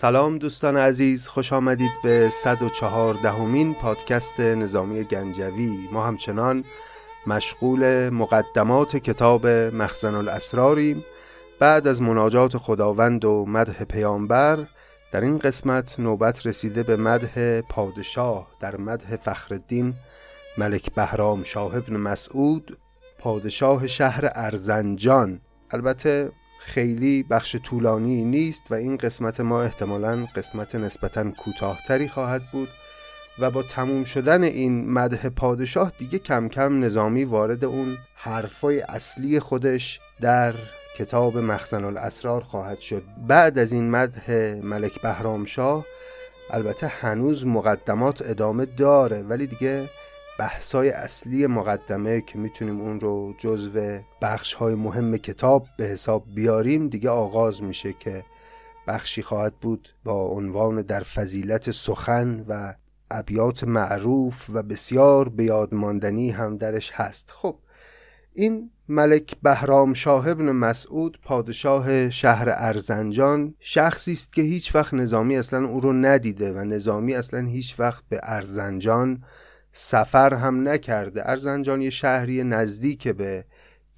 [0.00, 5.88] سلام دوستان عزیز خوش آمدید به 104 دهمین پادکست نظامی گنجوی.
[5.92, 6.64] ما همچنان
[7.26, 11.04] مشغول مقدمات کتاب مخزن الاسراریم.
[11.60, 14.66] بعد از مناجات خداوند و مدح پیامبر
[15.12, 19.94] در این قسمت نوبت رسیده به مدح پادشاه در مدح فخردین
[20.58, 22.78] ملک بهرام شاه ابن مسعود
[23.18, 25.40] پادشاه شهر ارزنجان.
[25.70, 26.32] البته
[26.68, 32.68] خیلی بخش طولانی نیست و این قسمت ما احتمالا قسمت نسبتا کوتاهتری خواهد بود
[33.38, 39.40] و با تموم شدن این مده پادشاه دیگه کم کم نظامی وارد اون حرفای اصلی
[39.40, 40.54] خودش در
[40.96, 43.02] کتاب مخزن الاسرار خواهد شد.
[43.28, 45.84] بعد از این مده ملک بهرام شاه
[46.50, 49.88] البته هنوز مقدمات ادامه داره ولی دیگه
[50.38, 56.88] بحثای اصلی مقدمه که می‌تونیم اون رو جزو بخش های مهم کتاب به حساب بیاریم
[56.88, 58.24] دیگه آغاز میشه که
[58.86, 62.74] بخشی خواهد بود با عنوان در فضیلت سخن و
[63.10, 67.30] ابیات معروف و بسیار به ماندنی هم درش هست.
[67.30, 67.58] خب
[68.34, 75.36] این ملک بهرام شاه ابن مسعود پادشاه شهر ارزنجان شخصی است که هیچ وقت نظامی
[75.36, 79.22] اصلا او رو ندیده و نظامی اصلا هیچ وقت به ارزنجان
[79.72, 81.28] سفر هم نکرده.
[81.30, 83.44] ارزنجان یه شهری نزدیک به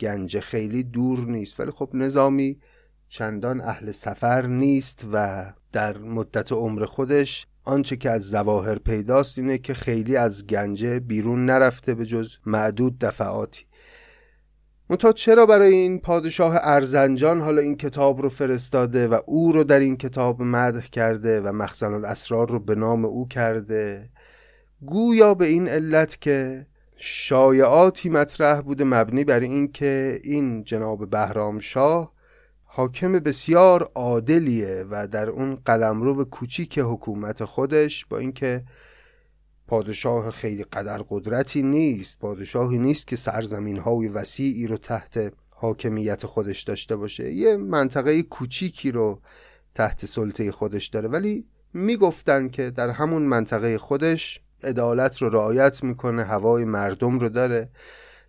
[0.00, 1.60] گنج خیلی دور نیست.
[1.60, 2.60] ولی خب نظامی
[3.08, 9.58] چندان اهل سفر نیست و در مدت عمر خودش آنچه که از زواهر پیداست اینه
[9.58, 13.64] که خیلی از گنجه بیرون نرفته به جز معدود دفعاتی.
[14.90, 19.80] منتها چرا برای این پادشاه ارزنجان حالا این کتاب رو فرستاده و او رو در
[19.80, 24.10] این کتاب مدح کرده و مخزن الاسرار رو به نام او کرده؟
[24.86, 32.12] گویا به این علت که شایعاتی مطرح بوده مبنی بر اینکه این جناب بهرام شاه
[32.64, 38.64] حاکم بسیار عادلیه و در اون قلمرو کوچیک حکومت خودش با اینکه
[39.66, 46.62] پادشاه خیلی قدر قدرتی نیست پادشاهی نیست که سرزمین های وسیعی رو تحت حاکمیت خودش
[46.62, 47.32] داشته باشه.
[47.32, 49.20] یه منطقه کوچیکی رو
[49.74, 51.08] تحت سلطه خودش داره.
[51.08, 57.70] ولی می‌گفتن که در همون منطقه خودش عدالت رو رعایت می‌کنه هوای مردم رو داره.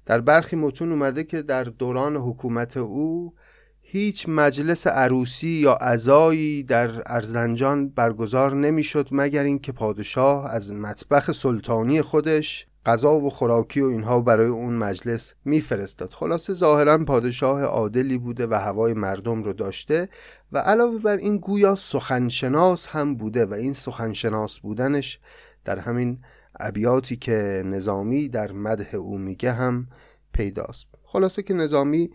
[0.05, 3.33] در برخی متون اومده که در دوران حکومت او
[3.81, 12.01] هیچ مجلس عروسی یا عزایی در ارزنجان برگزار نمی‌شد مگر اینکه پادشاه از مطبخ سلطانی
[12.01, 16.09] خودش غذا و خوراکی و اینها برای اون مجلس میفرستاد.
[16.09, 20.09] خلاصه ظاهرا پادشاه عادلی بوده و هوای مردم رو داشته
[20.51, 25.19] و علاوه بر این گویا سخنشناس هم بوده و این سخنشناس بودنش
[25.65, 26.19] در همین
[26.59, 29.87] ابیاتی که نظامی در مده او میگه هم
[30.33, 30.87] پیداست.
[31.03, 32.09] خلاصه که نظامی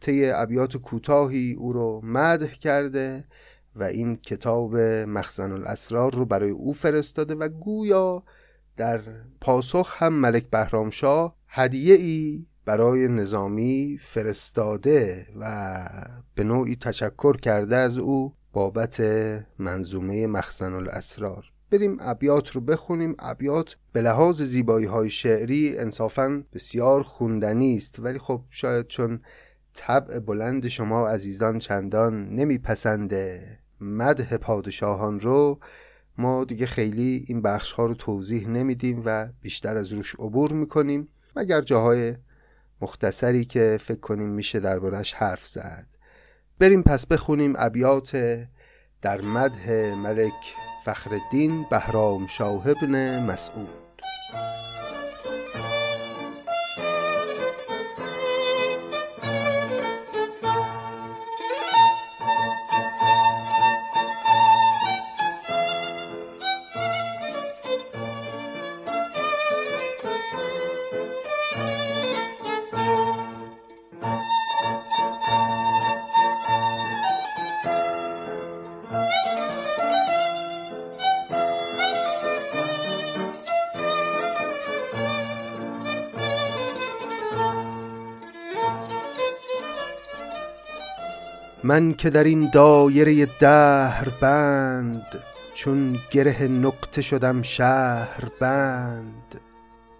[0.00, 3.24] طی ابیات کوتاهی او رو مدح کرده
[3.76, 8.22] و این کتاب مخزن الاسرار رو برای او فرستاده و گویا
[8.76, 9.00] در
[9.40, 15.88] پاسخ هم ملک بهرامشاه هدیه ای برای نظامی فرستاده و
[16.34, 19.00] به نوعی تشکر کرده از او بابت
[19.58, 21.53] منظومه مخزن الاسرار.
[21.74, 23.16] بریم ابیات رو بخونیم.
[23.18, 28.00] ابیات به لحاظ زیبایی های شعری انصافا بسیار خوندنی است.
[28.00, 29.20] ولی خب شاید چون
[29.74, 35.58] طبع بلند شما عزیزان چندان نمیپسنده مدح پادشاهان رو
[36.18, 41.08] ما دیگه خیلی این بخش ها رو توضیح نمیدیم و بیشتر از روش عبور می‌کنیم.
[41.36, 42.14] مگر جاهای
[42.80, 45.86] مختصری که فکر کنیم میشه دربارش حرف زد.
[46.58, 48.16] بریم پس بخونیم ابیات
[49.02, 53.68] در مدح ملک فخردین بهرام شاه ابن مسعود.
[91.64, 95.22] من که در این دایره دهر بند
[95.54, 99.40] چون گره نقطه شدم شهر بند.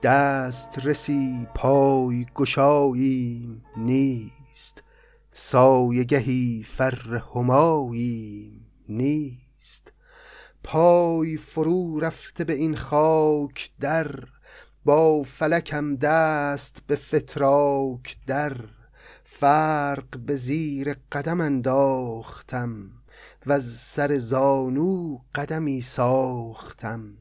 [0.02, 4.82] دست رسی پای گشاییم نیست
[5.32, 9.92] سایگهی فر هماییم نیست.
[10.64, 14.10] پای فرو رفته به این خاک در
[14.84, 18.56] با فلکم دست به فتراک در.
[19.38, 22.90] فرق به زیر قدم انداختم
[23.46, 27.14] و سر زانو قدمی ساختم.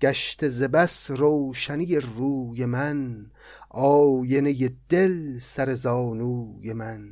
[0.00, 3.26] گشت ز بس روشنی روی من
[3.70, 7.08] آینه دل سر زانوی من.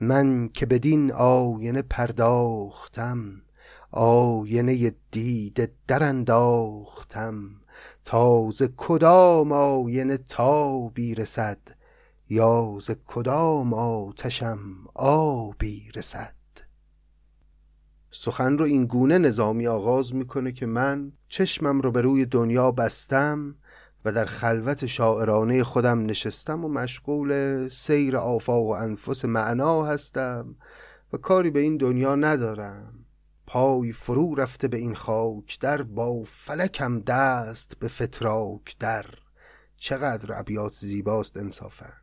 [0.00, 3.42] من که بدین آینه پرداختم
[3.90, 7.50] آینه دیده در انداختم
[8.04, 11.79] تازه کدام آینه تابی رسد
[12.32, 14.58] یا ز کدام آتشم
[14.94, 16.34] آبی رسد؟
[18.10, 23.54] سخن رو این گونه نظامی آغاز می‌کنه که من چشمم رو به روی دنیا بستم
[24.04, 30.56] و در خلوت شاعرانه خودم نشستم و مشغول سیر آفاق و انفس معنا هستم
[31.12, 33.04] و کاری به این دنیا ندارم.
[33.46, 39.04] پای فرو رفته به این خاک در با فلکم دست به فتراک در.
[39.76, 41.99] چقدر ابیات زیباست انصافا.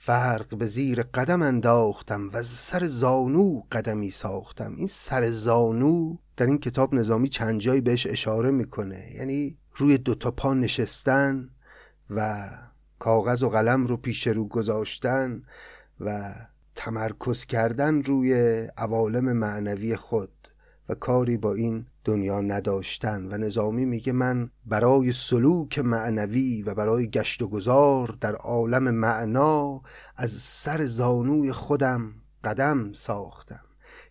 [0.00, 4.74] فرق به زیر قدم انداختم و سر زانو قدمی ساختم.
[4.76, 9.12] این سر زانو در این کتاب نظامی چند جایی بهش اشاره می‌کنه.
[9.14, 11.50] یعنی روی دوتا پا نشستن
[12.10, 12.48] و
[12.98, 15.42] کاغذ و قلم رو پیش رو گذاشتن
[16.00, 16.34] و
[16.74, 18.34] تمرکز کردن روی
[18.76, 20.30] عوالم معنوی خود
[20.88, 27.10] و کاری با این دنیا نداشتن و نظامی میگه من برای سلوک معنوی و برای
[27.10, 29.82] گشت و گذار در عالم معنا
[30.16, 32.14] از سر زانوی خودم
[32.44, 33.60] قدم ساختم.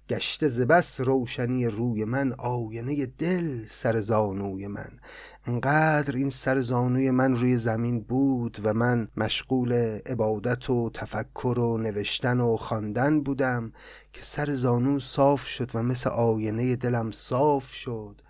[0.10, 5.00] گشته ز بس روشنی روی من آینه دل سر زانوی من.
[5.46, 9.74] انقدر این سر زانوی من روی زمین بود و من مشغول
[10.06, 13.72] عبادت و تفکر و نوشتن و خواندن بودم
[14.18, 18.22] که سر زانو صاف شد و مثل آینه دلم صاف شد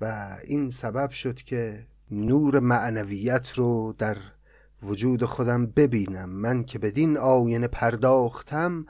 [0.00, 4.16] و این سبب شد که نور معنویت رو در
[4.82, 6.30] وجود خودم ببینم.
[6.30, 8.86] من که بدین آینه پرداختم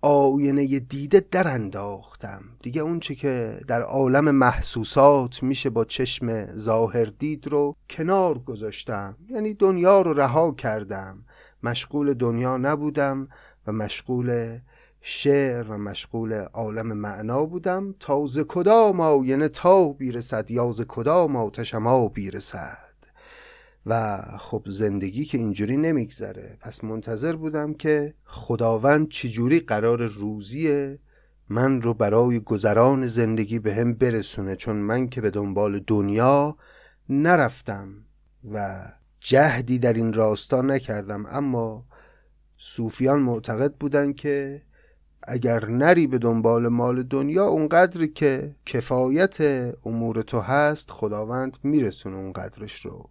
[0.00, 7.46] آینه دیده در انداختم دیگه اونچه که در عالم محسوسات میشه با چشم ظاهر دید
[7.46, 9.16] رو کنار گذاشتم.
[9.28, 11.24] یعنی دنیا رو رها کردم.
[11.62, 13.28] مشغول دنیا نبودم
[13.66, 14.58] و مشغول
[15.06, 17.94] شعر و مشغول عالم معنا بودم.
[18.00, 22.94] تا ز کدام آینه تا بیرسد یا ز کدام آتشم بیرسد؟
[23.86, 26.58] و خب زندگی که اینجوری نمیگذره.
[26.60, 30.94] پس منتظر بودم که خداوند چجوری قرار روزی
[31.48, 34.56] من رو برای گذران زندگی به هم برسونه.
[34.56, 36.56] چون من که به دنبال دنیا
[37.08, 37.88] نرفتم
[38.52, 38.86] و
[39.20, 41.26] جهدی در این راستا نکردم.
[41.26, 41.86] اما
[42.56, 44.62] صوفیان معتقد بودن که
[45.26, 49.36] اگر نری به دنبال مال دنیا اونقدری که کفایت
[49.84, 53.10] امور تو هست خداوند میرسونه اونقدرش رو.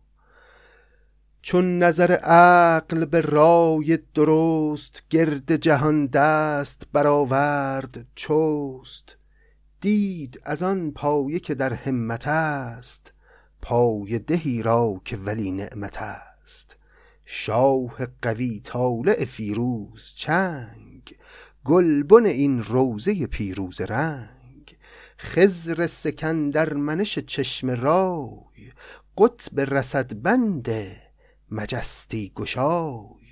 [1.42, 9.18] چون نظر عقل به رای درست گرد جهان دست برآورد چست.
[9.82, 13.14] دید از آن پایه که در همت است
[13.62, 16.76] پای دهی را که ولی نعمت است.
[17.26, 20.93] شاه قوی طالع فیروز چنگ.
[21.66, 24.78] گلبن این روزه پیروز رنگ
[25.20, 28.72] خزر سکندر منش چشم رای
[29.18, 31.02] قطب رسد بنده
[31.52, 33.24] مجستی گشای.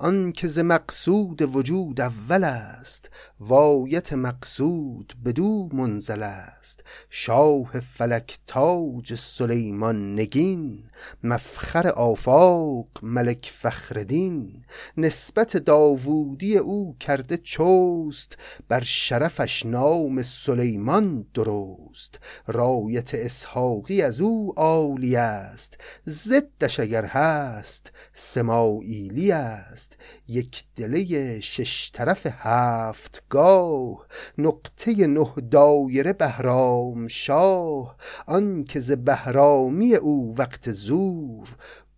[0.00, 6.84] آن که ز مقصود وجود اول است وایت مقصود بدو منزل است.
[7.10, 10.84] شاه فلک تاج سلیمان نگین
[11.24, 14.64] مفخر آفاق ملک فخردین.
[14.96, 18.36] نسبت داوودی او کرده چوست
[18.68, 22.18] بر شرفش نام سلیمان درست.
[22.46, 25.78] رایت اسحاقی از او عالی است
[26.08, 29.87] ضدش اگر هست سماعیلی است.
[30.28, 34.06] یک دله شش طرف هفتگاه
[34.38, 41.48] نقطه نه دایره بهرام شاه آن که ز بهرامی او وقت زور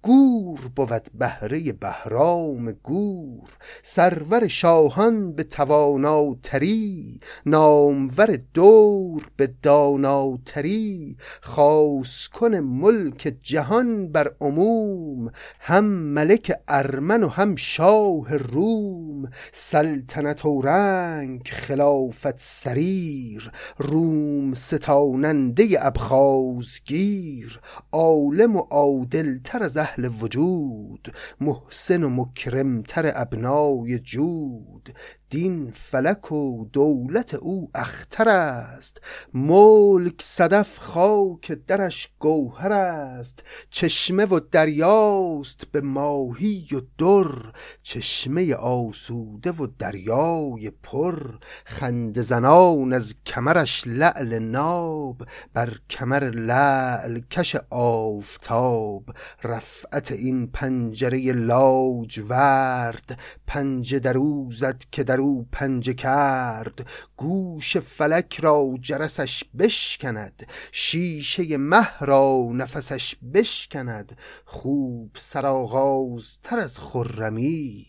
[0.02, 3.48] گور بود بهره بهرام گور
[3.82, 15.30] سرور شاهان به تواناتری نامور دور به داناتری خاص کن ملک جهان بر عموم
[15.60, 27.60] هم ملک ارمن و هم شاه روم سلطنت و رنگ خلافت سریر روم ستاننده ابخازگیر
[27.92, 34.94] عالم و عادل تر از وجود محسن و مکرمتر ابنای جود.
[35.30, 39.00] دین فلک و دولت او اختر است.
[39.34, 43.44] ملک صدف خاک درش گوهر است.
[43.70, 47.52] چشمه و دریاست به ماهی و در.
[47.82, 51.38] چشمه آسوده و دریای پر.
[51.64, 55.22] خند زنان از کمرش لعل ناب.
[55.52, 59.04] بر کمر لعل کش آفتاب.
[59.44, 66.86] رفعت این پنجره لاج ورد پنجه در او زد که در او پنجه کرد.
[67.16, 70.46] گوش فلک را جرسش بشکند.
[70.72, 74.18] شیشه مه را نفسش بشکند.
[74.44, 77.86] خوب سرآغاز تر از خرمی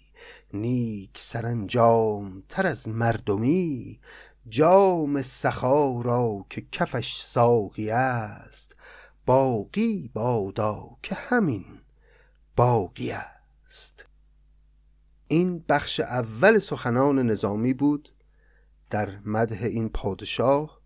[0.54, 4.00] نیک سرانجام تر از مردمی.
[4.50, 8.76] جام سخا را که کفش ساقی است
[9.26, 11.66] باقی بادا که همین
[12.56, 14.11] باقی است.
[15.32, 18.10] این بخش اول سخنان نظامی بود
[18.90, 20.82] در مده این پادشاه.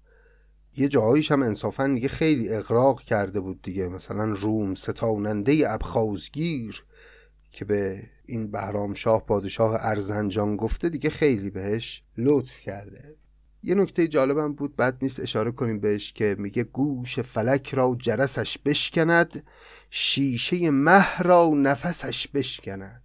[0.77, 3.87] یه جاهایش هم انصافا دیگه خیلی اقراق کرده بود دیگه.
[3.87, 6.83] مثلا روم ستاننده ابخازگیر
[7.51, 13.15] که به این بهرام شاه پادشاه ارزنجان گفته دیگه خیلی بهش لطف کرده.
[13.63, 18.57] یه نکته جالبم بود بد نیست اشاره کنیم بهش که میگه گوش فلک را جرسش
[18.57, 19.43] بشکند
[19.89, 23.04] شیشه مه را نفسش بشکند.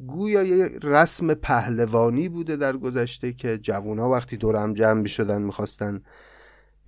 [0.00, 6.02] گویا یه رسم پهلوانی بوده در گذشته که جوونا وقتی دورم جمع می شدن می‌خواستن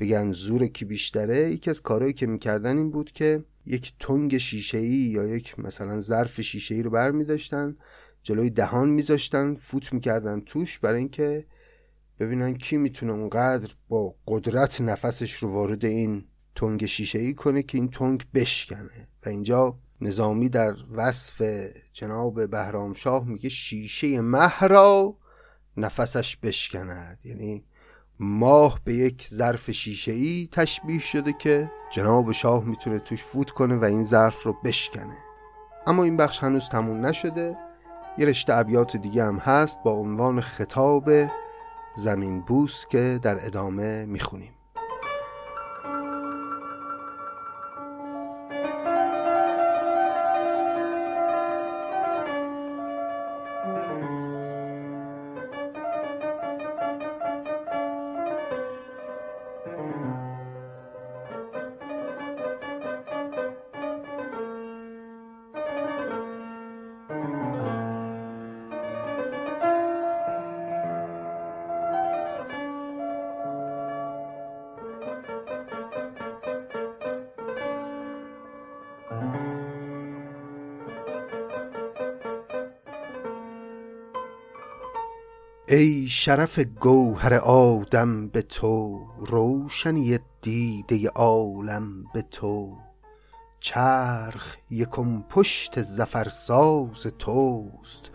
[0.00, 4.78] بگن زور کی بیشتره یکی از کارهایی که می‌کردن این بود که یک تنگ شیشه
[4.78, 7.76] ای یا یک مثلا ظرف شیشه ای رو بر می داشتن
[8.22, 11.46] جلوی دهان میذاشتن فوت می‌کردن توش برای اینکه
[12.20, 17.78] ببینن کی می‌تونه اونقدر با قدرت نفسش رو وارد این تنگ شیشه ای کنه که
[17.78, 19.08] این تنگ بشکنه.
[19.26, 21.42] و اینجا نظامی در وصف
[21.92, 25.16] جناب بهرام شاه میگه شیشه مه را
[25.76, 27.18] نفسش بشکند.
[27.24, 27.64] یعنی
[28.20, 33.76] ماه به یک ظرف شیشه ای تشبیه شده که جناب شاه می‌تونه توش فوت کنه
[33.76, 35.16] و این ظرف رو بشکنه.
[35.86, 37.56] اما این بخش هنوز تموم نشده.
[38.18, 41.10] یه رشته ابیات دیگه هم هست با عنوان خطاب
[41.96, 44.55] زمین بوس که در ادامه می‌خونیم.
[85.68, 92.76] ای شرف گوهر آدم به تو روشنی دیده عالم به تو.
[93.60, 98.10] چرخ یکم پشت زفرساز توست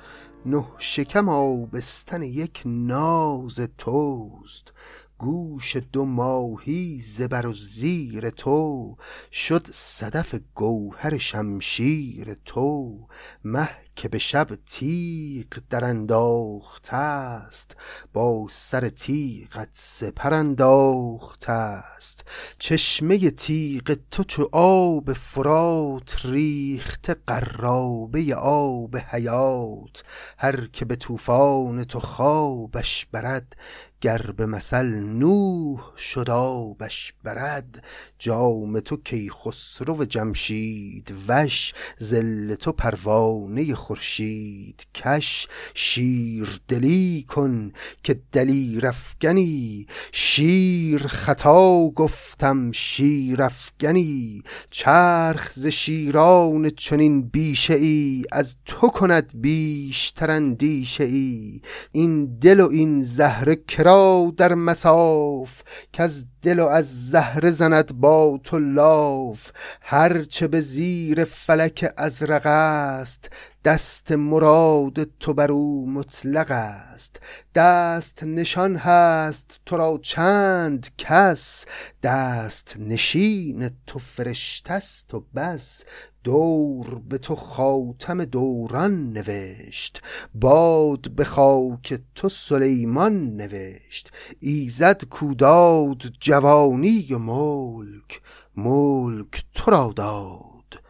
[0.46, 4.74] نه شکم آبستن یک ناز توست.
[5.18, 8.96] گوش دو ماهی زبر و زیر تو
[9.32, 12.98] شد صدف گوهر شمشیر تو.
[13.44, 17.76] مه که به شب تیغ در انداخته است
[18.14, 22.24] با سر تیغت سپر انداخته است.
[22.60, 30.04] چشمه تیغ تو چو آب فرات ریخته قرابه آب حیات.
[30.38, 33.56] هر که به طوفان تو خوابش برد
[34.02, 37.84] گر به مثل نوح شد آبش برد
[38.20, 45.48] جام تو کیخسرو جمشید وش ظل تو پروانه خورشید کش.
[45.74, 47.72] شیر دلی کن
[48.04, 54.44] که دلیر افگنی شیر خطا گفتم شیر افگنی.
[54.72, 62.70] چرخ ز شیران چنین بیشه ای از تو کند بیشتر اندیشه ای این دل و
[62.70, 63.91] این زهره کرا
[64.38, 65.62] در مساف
[65.94, 72.46] که از دل و از زهره زند با تو لاف هرچه به زیر فلک ازرق
[72.46, 73.30] است
[73.64, 77.20] دست مراد تو بر او مطلق است.
[77.56, 81.66] دست نشان هست تو را چند کس.
[82.04, 85.84] دست نشین تو فرشتست و بس.
[86.24, 90.02] دور به تو خاتم دوران نوشت.
[90.36, 94.12] باد به خاک تو سلیمان نوشت.
[94.40, 98.22] ایزد کوداد جوانی و ملک.
[98.56, 100.84] ملک تو را داد.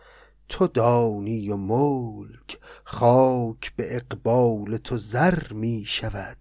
[0.49, 2.60] تو دانی و ملک.
[2.93, 6.37] خاک به اقبال تو زر می شود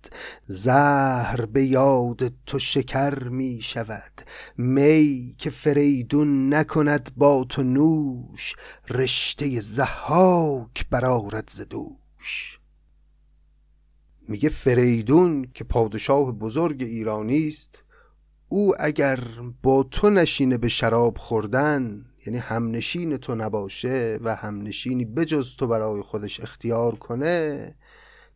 [0.46, 4.12] زهر به یاد تو شکر می شود.
[4.56, 8.54] می که فریدون نکند با تو نوش
[8.88, 12.58] رشته زحاک برارد ز دوش.
[14.28, 17.82] میگه فریدون که پادشاه بزرگ ایرانی است
[18.48, 19.20] او اگر
[19.62, 26.02] با تو نشینه به شراب خوردن یعنی همنشین تو نباشه و همنشینی بجز تو برای
[26.02, 27.74] خودش اختیار کنه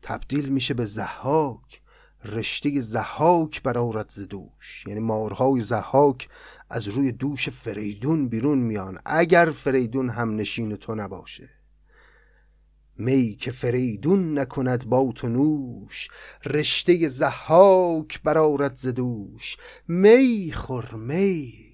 [0.03, 1.81] تبدیل میشه به زحاک
[2.25, 4.85] رشته زحاک برارت ز دوش.
[4.87, 6.29] یعنی مارهای زحاک
[6.71, 8.99] از روی دوش فریدون بیرون میان.
[9.05, 11.51] اگر فریدون همنشین تو نباشه.
[12.97, 16.09] می که فریدون نکند با تو نوش
[16.45, 19.57] رشته زحاک برارت ز دوش.
[19.89, 21.74] می خور می.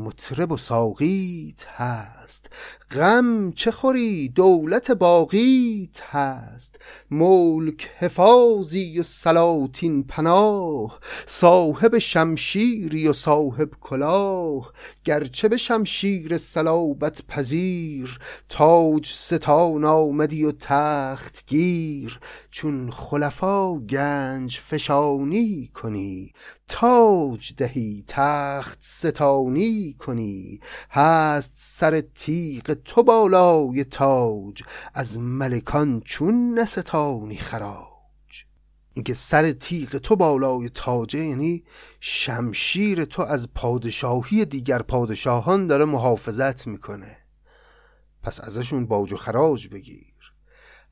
[0.00, 2.50] مطرب و ساقیت هست.
[2.94, 6.78] غم چه خوری؟ دولت باقیت هست.
[7.10, 11.00] ملک حفاظی و سلاطین پناه.
[11.26, 14.72] صاحب شمشیری و صاحب کلاه.
[15.04, 18.18] گرچه به شمشیر سلابت پذیر
[18.48, 22.20] تاج ستان آمدی و تخت گیر.
[22.50, 26.32] چون خلفا گنج فشانی کنی
[26.68, 30.60] تاج دهی تخت ستانی کنی.
[30.90, 34.62] هست سر تیغ تو بالای تاج
[34.94, 38.44] از ملکان چون نستانی خراج.
[38.94, 41.64] اینکه سر تیغ تو بالای تاجه یعنی
[42.00, 47.16] شمشیر تو از پادشاهی دیگر پادشاهان داره محافظت می‌کنه.
[48.22, 50.09] پس ازشون باج و خراج بگیر.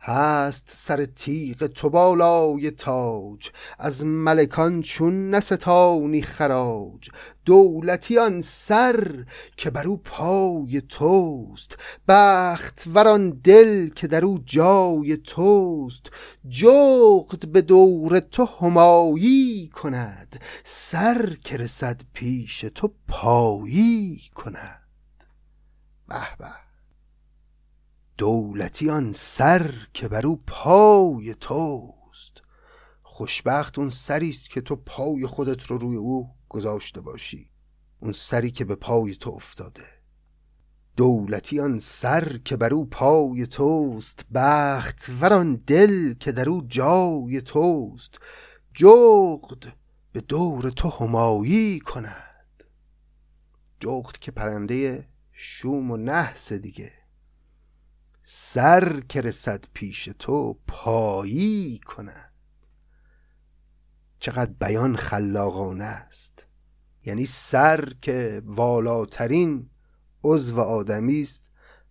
[0.00, 7.10] هست سر تیغ تو بالای تاج از ملکان چون نستانی خراج.
[7.44, 9.24] دولتی آن سر
[9.56, 11.76] که بر او پای توست
[12.08, 16.06] بخت وران دل که در او جای توست.
[16.48, 24.82] جغد به دور تو همایی کند سر که رسد پیش تو پایی کند.
[26.08, 26.67] به.
[28.18, 32.42] دولتی آن سر که بر او پای توست.
[33.02, 37.50] خوشبخت اون سری است که تو پای خودت رو روی او گذاشته باشی.
[38.00, 39.84] اون سری که به پای تو افتاده.
[40.96, 44.26] دولتی آن سر که بر او پای توست.
[44.34, 48.18] بخت وران دل که در او جای توست.
[48.74, 49.76] جغد
[50.12, 52.64] به دور تو همایی کند.
[53.80, 56.97] جغد که پرنده شوم و نحس دیگه.
[58.30, 59.32] سر که
[59.74, 62.32] پیش تو پایی کند.
[64.20, 66.46] چقدر بیان خلاقانه است.
[67.06, 69.70] یعنی سر که والاترین
[70.24, 71.44] عضو آدمی است.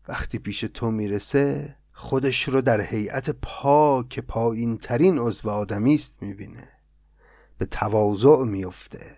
[0.07, 6.15] وقتی پیش تو می‌رسه خودش رو در هیئت پا که پایین ترین عضو آدمی است
[6.21, 6.69] می‌بینه.
[7.57, 9.17] به تواضع میفته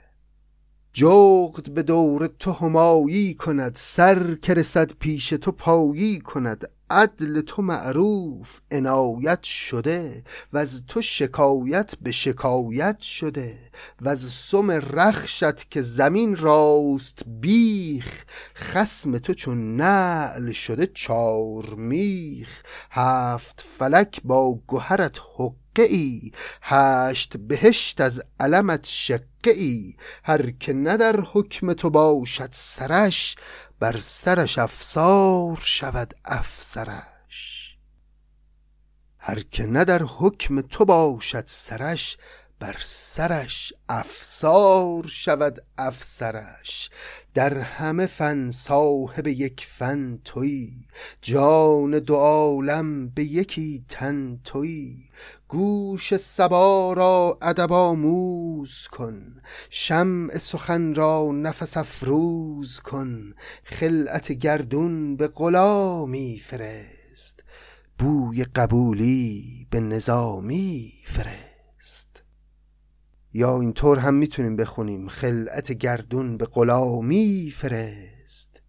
[0.94, 3.76] جغد به دور تو همایی کند.
[3.76, 4.54] سر که
[5.00, 6.79] پیش تو پایی کند.
[6.90, 10.24] عدل تو معروف عنایت شده
[10.54, 13.58] و از تو شکایت به شکایت شده
[14.02, 18.26] و از سم رخشت که زمین راست بیخ
[18.56, 28.02] خسم تو چون نعل شده چار میخ هفت فلک با گهرت حقه ای هشت بهشت
[28.02, 33.36] از علمت شقه ای هر که نه در حکم تو باشد سرش
[33.80, 37.76] بر سرش افسار شود افسرش.
[39.18, 42.18] هر که نه در حکم تو باشد سرش
[42.60, 46.90] بر سرش افسار شود افسرش
[47.34, 50.72] در همه فن صاحب یک فن توی
[51.22, 54.96] جان دو عالم به یکی تن توی.
[55.48, 65.28] گوش سبا را ادب آموز کن شمع سخن را نفس افروز کن خلعت گردون به
[65.28, 67.44] غلامی فرست.
[68.00, 71.49] بوی قبولی به نظامی فرست.
[73.34, 75.08] یا اینطور هم می‌تونیم بخونیم.
[75.08, 78.62] خلعت گردون به غلامی فرست.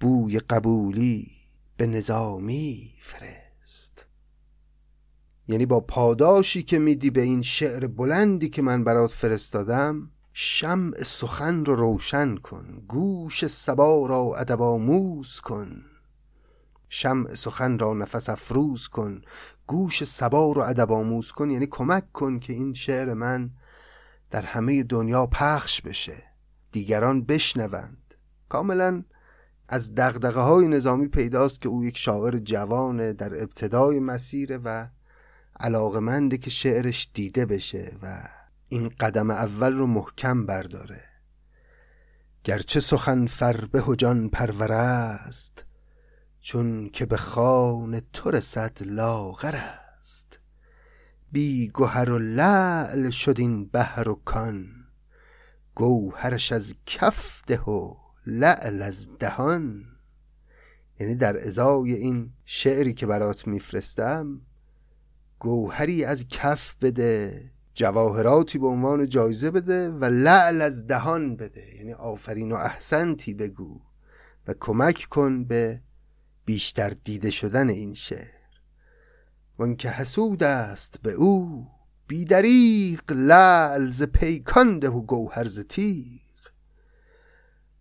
[0.00, 1.30] بوی قبولی
[1.76, 4.06] به نظامی فرست.
[5.48, 11.64] یعنی با پاداشی که میدی به این شعر بلندی که من برات فرستادم شمع سخن
[11.64, 12.84] رو روشن کن.
[12.88, 15.84] گوش سبا را ادب آموز کن.
[16.88, 19.20] شمع سخن را نفس افروز کن.
[19.68, 23.50] گوش سبا رو ادب آموز کن یعنی کمک کن که این شعر من
[24.30, 26.22] در همه دنیا پخش بشه
[26.72, 28.14] دیگران بشنوند.
[28.48, 29.04] کاملا
[29.68, 34.86] از دقدقه های نظامی پیداست که او یک شاعر جوانه در ابتدای مسیره و
[35.60, 38.28] علاقمنده که شعرش دیده بشه و
[38.68, 41.00] این قدم اول رو محکم برداره.
[42.44, 45.64] گرچه سخن فربه و جان پرور است
[46.48, 50.38] چون که به خان تو رسد لاغر است.
[51.32, 54.66] بی گوهر و لعل شد این بحر و کان.
[55.74, 57.94] گوهرش از کف ده و
[58.26, 59.84] لعل از دهان.
[61.00, 64.40] یعنی در ازای این شعری که برات میفرستم
[65.38, 67.42] گوهری از کف بده
[67.74, 71.76] جواهراتی به عنوان جایزه بده و لعل از دهان بده.
[71.76, 73.80] یعنی آفرین و احسنتی بگو
[74.46, 75.80] و کمک کن به
[76.48, 78.26] بیشتر دیده شدن این شعر.
[79.58, 81.66] وان که حسود است به او
[82.06, 86.20] بیدریق لعل ز پیکانده و گوهر ز تیغ.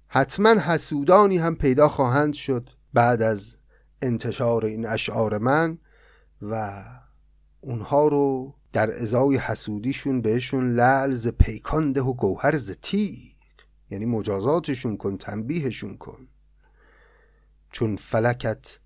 [0.07, 3.57] حتما حسودانی هم پیدا خواهند شد بعد از
[4.01, 5.77] انتشار این اشعار من
[6.41, 6.83] و
[7.61, 13.33] اونها رو در ازای حسودیشون بهشون لعل ز پیکانده و گوهر ز تیغ.
[13.89, 16.27] یعنی مجازاتشون کن تنبیهشون کن.
[17.71, 18.79] چون فلکت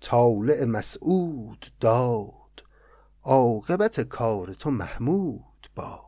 [0.00, 2.62] طالع مسعود داد
[3.22, 6.04] عاقبت کار تو محمود باد.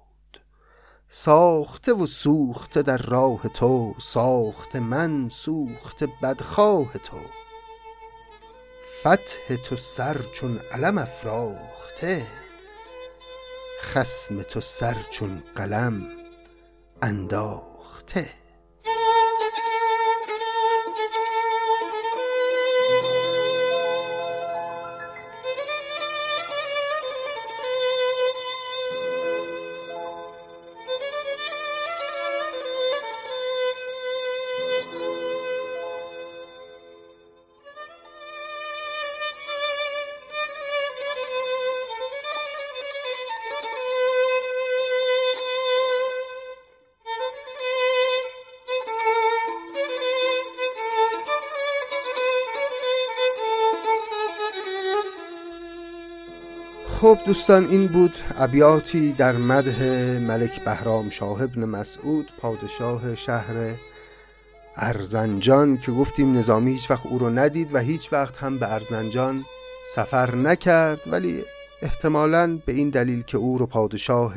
[1.09, 7.21] ساخته و سوخته در راه تو ساخته من سوخته بدخواه تو.
[9.01, 12.27] فتح تو سر چون علم افراخته
[13.83, 16.07] خسم تو سر چون قلم
[17.03, 18.31] انداخته.
[57.07, 63.75] خب دوستان این بود ابیاتی در مده ملک بهرام شاه ابن مسعود پادشاه شهر
[64.77, 69.45] ارزنجان که گفتیم نظامی هیچ وقت او رو ندید و هیچ وقت هم به ارزنجان
[69.95, 71.01] سفر نکرد.
[71.07, 71.42] ولی
[71.83, 74.35] احتمالا به این دلیل که او رو پادشاه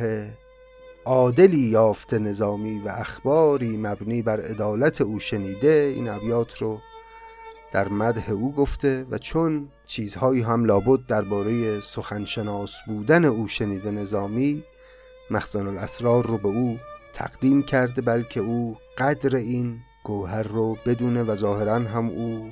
[1.05, 6.79] عادلی یافته نظامی و اخباری مبنی بر عدالت او شنیده این ابیات رو
[7.71, 14.63] در مده او گفته و چون چیزهایی هم لابد درباره سخنشناس بودن او شنیده نظامی
[15.31, 16.77] مخزن الاسرار رو به او
[17.13, 22.51] تقدیم کرده بلکه او قدر این گوهر رو بدونه و ظاهرا هم او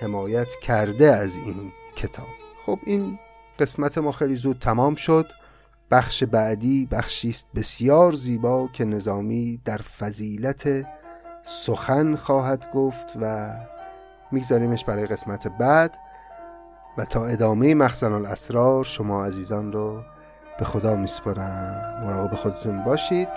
[0.00, 2.26] حمایت کرده از این کتاب.
[2.66, 3.18] خب این
[3.58, 5.26] قسمت ما خیلی زود تمام شد.
[5.90, 10.86] بخش بعدی بخشی است بسیار زیبا که نظامی در فضیلت
[11.44, 13.54] سخن خواهد گفت و
[14.30, 15.98] میگذاریمش برای قسمت بعد
[16.98, 20.02] و تا ادامه مخزن الاسرار شما عزیزان رو
[20.58, 23.28] به خدا میسپرم مراقب خودتون باشید.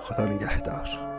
[0.00, 1.17] خدا نگهدار.